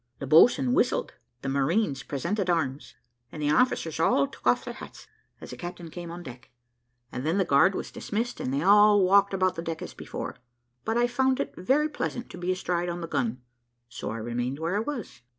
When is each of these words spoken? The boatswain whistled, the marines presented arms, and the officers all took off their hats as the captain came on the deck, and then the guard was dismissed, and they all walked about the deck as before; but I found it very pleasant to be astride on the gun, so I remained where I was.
The 0.17 0.25
boatswain 0.25 0.73
whistled, 0.73 1.13
the 1.43 1.49
marines 1.49 2.01
presented 2.01 2.49
arms, 2.49 2.95
and 3.31 3.39
the 3.39 3.51
officers 3.51 3.99
all 3.99 4.25
took 4.25 4.47
off 4.47 4.65
their 4.65 4.73
hats 4.73 5.05
as 5.39 5.51
the 5.51 5.55
captain 5.57 5.91
came 5.91 6.09
on 6.09 6.21
the 6.23 6.31
deck, 6.31 6.49
and 7.11 7.23
then 7.23 7.37
the 7.37 7.45
guard 7.45 7.75
was 7.75 7.91
dismissed, 7.91 8.39
and 8.39 8.51
they 8.51 8.63
all 8.63 9.03
walked 9.03 9.31
about 9.31 9.53
the 9.53 9.61
deck 9.61 9.83
as 9.83 9.93
before; 9.93 10.37
but 10.85 10.97
I 10.97 11.05
found 11.05 11.39
it 11.39 11.53
very 11.55 11.87
pleasant 11.87 12.31
to 12.31 12.39
be 12.39 12.51
astride 12.51 12.89
on 12.89 13.01
the 13.01 13.07
gun, 13.07 13.43
so 13.89 14.09
I 14.09 14.17
remained 14.17 14.57
where 14.57 14.75
I 14.75 14.79
was. 14.79 15.21